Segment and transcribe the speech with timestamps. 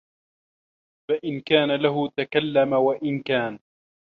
[1.09, 3.59] فَإِنْ كَانَ لَهُ تَكَلَّمَ وَإِنْ كَانَ